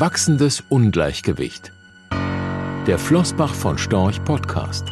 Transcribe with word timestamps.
Wachsendes 0.00 0.62
Ungleichgewicht. 0.70 1.74
Der 2.86 2.98
Flossbach 2.98 3.52
von 3.52 3.76
Storch 3.76 4.24
Podcast. 4.24 4.86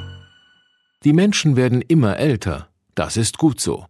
Die 1.03 1.15
Menschen 1.15 1.57
werden 1.57 1.81
immer 1.81 2.19
älter. 2.19 2.69
Das 2.95 3.17
ist 3.17 3.39
gut 3.39 3.59
so. 3.59 3.87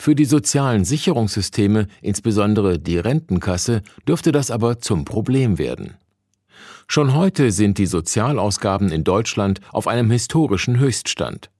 Für 0.00 0.16
die 0.16 0.24
sozialen 0.24 0.84
Sicherungssysteme, 0.84 1.86
insbesondere 2.02 2.80
die 2.80 2.98
Rentenkasse, 2.98 3.82
dürfte 4.08 4.32
das 4.32 4.50
aber 4.50 4.80
zum 4.80 5.04
Problem 5.04 5.58
werden. 5.58 5.94
Schon 6.88 7.14
heute 7.14 7.52
sind 7.52 7.78
die 7.78 7.86
Sozialausgaben 7.86 8.90
in 8.90 9.04
Deutschland 9.04 9.60
auf 9.70 9.86
einem 9.86 10.10
historischen 10.10 10.80
Höchststand. 10.80 11.50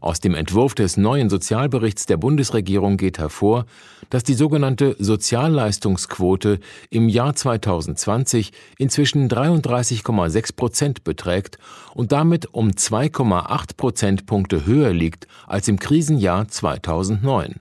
Aus 0.00 0.18
dem 0.20 0.34
Entwurf 0.34 0.74
des 0.74 0.96
neuen 0.96 1.28
Sozialberichts 1.28 2.06
der 2.06 2.16
Bundesregierung 2.16 2.96
geht 2.96 3.18
hervor, 3.18 3.66
dass 4.08 4.24
die 4.24 4.34
sogenannte 4.34 4.96
Sozialleistungsquote 4.98 6.58
im 6.88 7.08
Jahr 7.08 7.34
2020 7.34 8.52
inzwischen 8.78 9.28
33,6 9.28 10.56
Prozent 10.56 11.04
beträgt 11.04 11.58
und 11.94 12.12
damit 12.12 12.46
um 12.54 12.70
2,8 12.70 13.76
Prozentpunkte 13.76 14.64
höher 14.64 14.92
liegt 14.92 15.26
als 15.46 15.68
im 15.68 15.78
Krisenjahr 15.78 16.48
2009. 16.48 17.56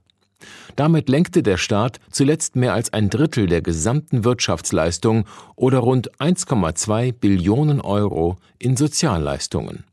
Damit 0.78 1.10
lenkte 1.10 1.44
der 1.44 1.58
Staat 1.58 2.00
zuletzt 2.10 2.56
mehr 2.56 2.74
als 2.74 2.94
ein 2.94 3.10
Drittel 3.10 3.48
der 3.48 3.62
gesamten 3.62 4.24
Wirtschaftsleistung 4.24 5.26
oder 5.58 5.80
rund 5.80 6.18
1,2 6.20 7.12
Billionen 7.12 7.82
Euro 7.82 8.38
in 8.60 8.78
Sozialleistungen. 8.78 9.84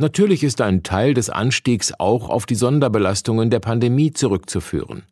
Natürlich 0.00 0.42
ist 0.44 0.62
ein 0.62 0.82
Teil 0.82 1.12
des 1.12 1.28
Anstiegs 1.28 1.92
auch 1.98 2.30
auf 2.30 2.46
die 2.46 2.54
Sonderbelastungen 2.54 3.50
der 3.50 3.60
Pandemie 3.60 4.14
zurückzuführen. 4.14 5.02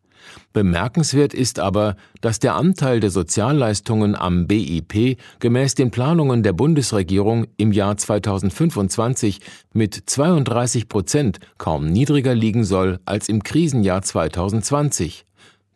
Bemerkenswert 0.55 1.35
ist 1.35 1.59
aber, 1.59 1.95
dass 2.23 2.39
der 2.39 2.55
Anteil 2.55 2.99
der 2.99 3.11
Sozialleistungen 3.11 4.15
am 4.17 4.47
BIP 4.47 5.19
gemäß 5.41 5.75
den 5.75 5.91
Planungen 5.91 6.43
der 6.43 6.55
Bundesregierung 6.55 7.49
im 7.59 7.73
Jahr 7.73 7.99
2025 7.99 9.41
mit 9.75 10.05
32 10.07 10.89
Prozent 10.89 11.39
kaum 11.59 11.85
niedriger 11.85 12.35
liegen 12.35 12.65
soll 12.65 12.99
als 13.05 13.29
im 13.29 13.43
Krisenjahr 13.43 14.01
2020. 14.01 15.27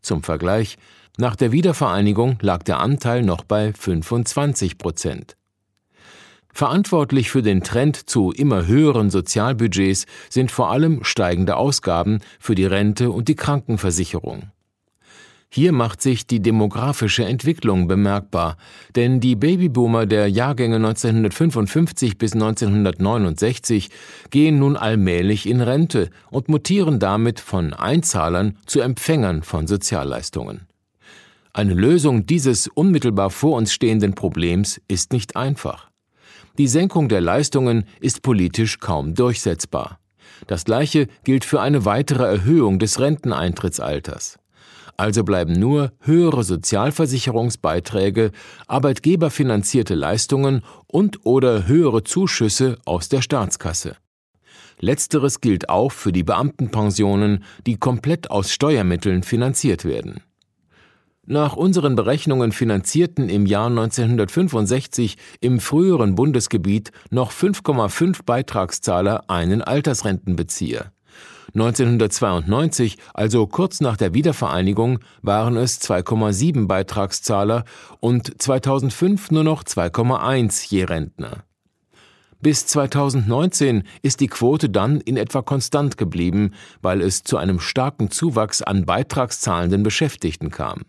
Zum 0.00 0.22
Vergleich, 0.22 0.78
nach 1.18 1.36
der 1.36 1.52
Wiedervereinigung 1.52 2.38
lag 2.40 2.62
der 2.62 2.80
Anteil 2.80 3.20
noch 3.20 3.44
bei 3.44 3.74
25 3.74 4.78
Prozent. 4.78 5.36
Verantwortlich 6.52 7.30
für 7.30 7.42
den 7.42 7.62
Trend 7.62 8.08
zu 8.08 8.30
immer 8.30 8.66
höheren 8.66 9.10
Sozialbudgets 9.10 10.06
sind 10.28 10.50
vor 10.50 10.70
allem 10.70 11.02
steigende 11.02 11.56
Ausgaben 11.56 12.20
für 12.38 12.54
die 12.54 12.66
Rente 12.66 13.10
und 13.10 13.28
die 13.28 13.36
Krankenversicherung. 13.36 14.50
Hier 15.54 15.72
macht 15.72 16.00
sich 16.00 16.26
die 16.26 16.40
demografische 16.40 17.26
Entwicklung 17.26 17.86
bemerkbar, 17.86 18.56
denn 18.96 19.20
die 19.20 19.36
Babyboomer 19.36 20.06
der 20.06 20.28
Jahrgänge 20.28 20.76
1955 20.76 22.16
bis 22.16 22.32
1969 22.32 23.90
gehen 24.30 24.58
nun 24.58 24.78
allmählich 24.78 25.46
in 25.46 25.60
Rente 25.60 26.08
und 26.30 26.48
mutieren 26.48 26.98
damit 26.98 27.38
von 27.38 27.74
Einzahlern 27.74 28.56
zu 28.64 28.80
Empfängern 28.80 29.42
von 29.42 29.66
Sozialleistungen. 29.66 30.62
Eine 31.52 31.74
Lösung 31.74 32.24
dieses 32.24 32.66
unmittelbar 32.68 33.28
vor 33.28 33.58
uns 33.58 33.74
stehenden 33.74 34.14
Problems 34.14 34.80
ist 34.88 35.12
nicht 35.12 35.36
einfach. 35.36 35.91
Die 36.58 36.68
Senkung 36.68 37.08
der 37.08 37.20
Leistungen 37.20 37.84
ist 38.00 38.22
politisch 38.22 38.78
kaum 38.78 39.14
durchsetzbar. 39.14 39.98
Das 40.46 40.64
Gleiche 40.64 41.08
gilt 41.24 41.44
für 41.44 41.60
eine 41.60 41.84
weitere 41.84 42.24
Erhöhung 42.24 42.78
des 42.78 43.00
Renteneintrittsalters. 43.00 44.38
Also 44.96 45.24
bleiben 45.24 45.54
nur 45.54 45.92
höhere 46.00 46.44
Sozialversicherungsbeiträge, 46.44 48.30
arbeitgeberfinanzierte 48.66 49.94
Leistungen 49.94 50.62
und 50.86 51.24
oder 51.24 51.66
höhere 51.66 52.04
Zuschüsse 52.04 52.78
aus 52.84 53.08
der 53.08 53.22
Staatskasse. 53.22 53.96
Letzteres 54.78 55.40
gilt 55.40 55.68
auch 55.68 55.92
für 55.92 56.12
die 56.12 56.24
Beamtenpensionen, 56.24 57.44
die 57.66 57.76
komplett 57.76 58.30
aus 58.30 58.52
Steuermitteln 58.52 59.22
finanziert 59.22 59.84
werden. 59.84 60.22
Nach 61.24 61.54
unseren 61.54 61.94
Berechnungen 61.94 62.50
finanzierten 62.50 63.28
im 63.28 63.46
Jahr 63.46 63.68
1965 63.68 65.16
im 65.40 65.60
früheren 65.60 66.16
Bundesgebiet 66.16 66.90
noch 67.10 67.30
5,5 67.30 68.24
Beitragszahler 68.24 69.30
einen 69.30 69.62
Altersrentenbezieher. 69.62 70.90
1992, 71.54 72.98
also 73.14 73.46
kurz 73.46 73.80
nach 73.80 73.96
der 73.96 74.14
Wiedervereinigung, 74.14 74.98
waren 75.20 75.56
es 75.56 75.80
2,7 75.80 76.66
Beitragszahler 76.66 77.64
und 78.00 78.42
2005 78.42 79.30
nur 79.30 79.44
noch 79.44 79.62
2,1 79.62 80.70
je 80.70 80.84
Rentner. 80.84 81.44
Bis 82.40 82.66
2019 82.66 83.84
ist 84.02 84.18
die 84.18 84.26
Quote 84.26 84.68
dann 84.68 85.00
in 85.00 85.16
etwa 85.16 85.42
konstant 85.42 85.96
geblieben, 85.96 86.50
weil 86.80 87.00
es 87.00 87.22
zu 87.22 87.36
einem 87.36 87.60
starken 87.60 88.10
Zuwachs 88.10 88.62
an 88.62 88.86
beitragszahlenden 88.86 89.84
Beschäftigten 89.84 90.50
kam. 90.50 90.82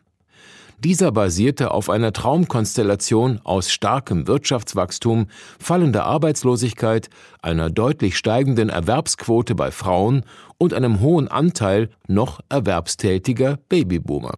Dieser 0.83 1.13
basierte 1.13 1.71
auf 1.71 1.89
einer 1.89 2.11
Traumkonstellation 2.11 3.39
aus 3.45 3.71
starkem 3.71 4.27
Wirtschaftswachstum, 4.27 5.27
fallender 5.57 6.03
Arbeitslosigkeit, 6.03 7.09
einer 7.41 7.69
deutlich 7.69 8.17
steigenden 8.17 8.67
Erwerbsquote 8.67 9.55
bei 9.55 9.71
Frauen 9.71 10.25
und 10.57 10.73
einem 10.73 10.99
hohen 10.99 11.29
Anteil 11.29 11.89
noch 12.09 12.41
erwerbstätiger 12.49 13.59
Babyboomer. 13.69 14.33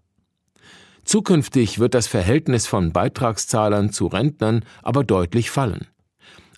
Zukünftig 1.03 1.79
wird 1.79 1.95
das 1.95 2.05
Verhältnis 2.05 2.67
von 2.67 2.91
Beitragszahlern 2.91 3.91
zu 3.91 4.05
Rentnern 4.05 4.65
aber 4.83 5.03
deutlich 5.03 5.49
fallen. 5.49 5.87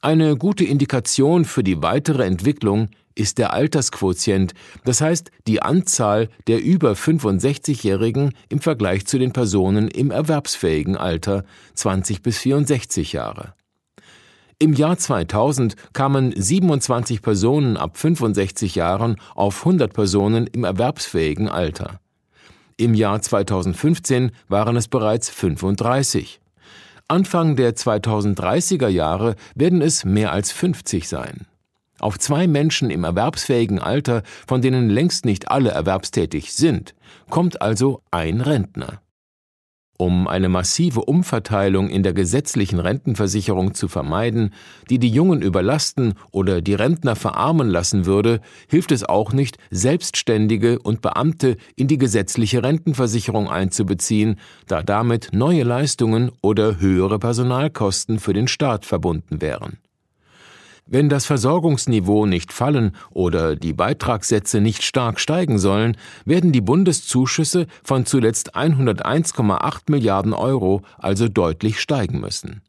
Eine 0.02 0.36
gute 0.36 0.66
Indikation 0.66 1.46
für 1.46 1.64
die 1.64 1.82
weitere 1.82 2.26
Entwicklung 2.26 2.90
ist 3.18 3.38
der 3.38 3.54
Altersquotient, 3.54 4.54
das 4.86 5.02
heißt 5.02 5.32
die 5.48 5.62
Anzahl 5.62 6.30
der 6.48 6.62
über 6.62 6.94
65-Jährigen 6.94 8.34
im 8.50 8.60
Vergleich 8.60 9.06
zu 9.06 9.18
den 9.18 9.34
Personen 9.34 9.88
im 9.88 10.12
erwerbsfähigen 10.12 10.96
Alter 10.96 11.44
20 11.76 12.22
bis 12.22 12.38
64 12.40 13.14
Jahre. 13.14 13.54
Im 14.60 14.74
Jahr 14.74 14.98
2000 14.98 15.76
kamen 15.94 16.34
27 16.36 17.22
Personen 17.22 17.78
ab 17.78 17.98
65 17.98 18.74
Jahren 18.74 19.18
auf 19.36 19.60
100 19.60 19.94
Personen 19.94 20.48
im 20.48 20.64
erwerbsfähigen 20.64 21.48
Alter. 21.48 22.00
Im 22.76 22.96
Jahr 22.96 23.22
2015 23.22 24.32
waren 24.48 24.76
es 24.76 24.88
bereits 24.88 25.30
35. 25.30 26.40
Anfang 27.08 27.56
der 27.56 27.76
2030er 27.76 28.88
Jahre 28.88 29.36
werden 29.56 29.82
es 29.82 30.06
mehr 30.06 30.32
als 30.32 30.52
50 30.52 31.08
sein. 31.08 31.46
Auf 32.00 32.20
zwei 32.20 32.48
Menschen 32.48 32.90
im 32.90 33.04
erwerbsfähigen 33.04 33.80
Alter, 33.80 34.24
von 34.46 34.62
denen 34.62 34.90
längst 34.90 35.26
nicht 35.26 35.50
alle 35.50 35.72
erwerbstätig 35.72 36.54
sind, 36.54 36.94
kommt 37.30 37.62
also 37.62 38.02
ein 38.12 38.42
Rentner. 38.42 39.02
Um 40.00 40.28
eine 40.28 40.48
massive 40.48 41.06
Umverteilung 41.06 41.90
in 41.90 42.04
der 42.04 42.14
gesetzlichen 42.14 42.80
Rentenversicherung 42.80 43.74
zu 43.74 43.88
vermeiden, 43.88 44.54
die 44.92 45.00
die 45.00 45.10
Jungen 45.10 45.42
überlasten 45.42 46.14
oder 46.32 46.62
die 46.62 46.76
Rentner 46.76 47.16
verarmen 47.16 47.68
lassen 47.68 48.06
würde, 48.06 48.40
hilft 48.68 48.92
es 48.92 49.04
auch 49.04 49.34
nicht, 49.34 49.58
Selbstständige 49.72 50.78
und 50.78 51.02
Beamte 51.02 51.58
in 51.76 51.88
die 51.88 51.98
gesetzliche 51.98 52.62
Rentenversicherung 52.62 53.50
einzubeziehen, 53.50 54.36
da 54.68 54.84
damit 54.84 55.30
neue 55.32 55.64
Leistungen 55.64 56.32
oder 56.42 56.80
höhere 56.80 57.18
Personalkosten 57.18 58.20
für 58.20 58.34
den 58.34 58.48
Staat 58.48 58.86
verbunden 58.86 59.42
wären. 59.42 59.80
Wenn 60.90 61.10
das 61.10 61.26
Versorgungsniveau 61.26 62.26
nicht 62.26 62.54
fallen 62.54 62.96
oder 63.12 63.58
die 63.58 63.74
Beitragssätze 63.74 64.62
nicht 64.62 64.84
stark 64.84 65.20
steigen 65.20 65.60
sollen, 65.60 65.98
werden 66.24 66.54
die 66.54 66.62
Bundeszuschüsse 66.62 67.68
von 67.84 68.06
zuletzt 68.06 68.56
101,8 68.56 69.82
Milliarden 69.90 70.34
Euro 70.34 70.84
also 70.98 71.28
deutlich 71.28 71.82
steigen 71.82 72.22
müssen. 72.22 72.62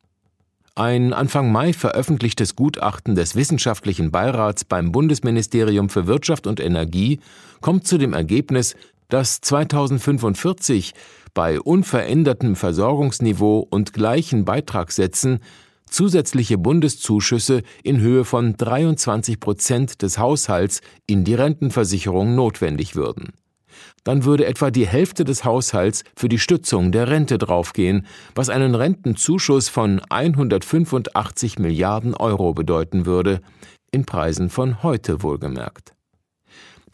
Ein 0.74 1.12
Anfang 1.12 1.52
Mai 1.52 1.72
veröffentlichtes 1.72 2.56
Gutachten 2.56 3.14
des 3.14 3.36
Wissenschaftlichen 3.36 4.10
Beirats 4.10 4.64
beim 4.64 4.90
Bundesministerium 4.90 5.88
für 5.88 6.08
Wirtschaft 6.08 6.48
und 6.48 6.58
Energie 6.58 7.20
kommt 7.60 7.86
zu 7.86 7.98
dem 7.98 8.14
Ergebnis, 8.14 8.74
dass 9.08 9.40
2045 9.40 10.92
bei 11.34 11.60
unverändertem 11.60 12.56
Versorgungsniveau 12.56 13.66
und 13.70 13.92
gleichen 13.92 14.44
Beitragssätzen 14.44 15.40
zusätzliche 15.90 16.58
Bundeszuschüsse 16.58 17.62
in 17.82 18.00
Höhe 18.00 18.24
von 18.24 18.56
23 18.56 19.40
Prozent 19.40 20.02
des 20.02 20.18
Haushalts 20.18 20.80
in 21.06 21.24
die 21.24 21.34
Rentenversicherung 21.34 22.34
notwendig 22.34 22.94
würden. 22.96 23.32
Dann 24.04 24.24
würde 24.24 24.46
etwa 24.46 24.70
die 24.70 24.86
Hälfte 24.86 25.24
des 25.24 25.44
Haushalts 25.44 26.04
für 26.16 26.28
die 26.28 26.38
Stützung 26.38 26.92
der 26.92 27.08
Rente 27.08 27.38
draufgehen, 27.38 28.06
was 28.34 28.48
einen 28.48 28.74
Rentenzuschuss 28.74 29.68
von 29.68 30.00
185 30.08 31.58
Milliarden 31.58 32.14
Euro 32.14 32.54
bedeuten 32.54 33.06
würde, 33.06 33.40
in 33.90 34.04
Preisen 34.04 34.50
von 34.50 34.82
heute 34.82 35.22
wohlgemerkt. 35.22 35.94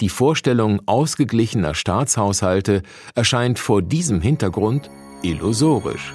Die 0.00 0.08
Vorstellung 0.08 0.81
ausgeglichener 0.87 1.75
Staatshaushalte 1.75 2.82
erscheint 3.14 3.58
vor 3.58 3.81
diesem 3.81 4.20
Hintergrund 4.20 4.91
illusorisch. 5.23 6.14